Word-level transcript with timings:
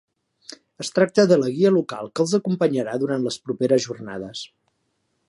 Es 0.83 0.89
tracta 0.95 1.25
de 1.31 1.37
la 1.41 1.51
guia 1.57 1.71
local 1.75 2.09
que 2.15 2.25
els 2.25 2.33
acompanyarà 2.39 2.97
durant 3.05 3.29
les 3.29 3.41
properes 3.49 3.85
jornades. 3.89 4.43